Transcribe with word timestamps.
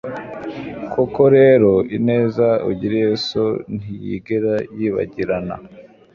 koko 0.93 1.21
rero, 1.37 1.71
ineza 1.97 2.47
ugiriye 2.69 3.09
so 3.27 3.45
ntiyigera 3.75 4.53
yibagirana 4.77 5.55